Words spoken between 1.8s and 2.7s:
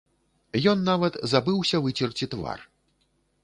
выцерці твар.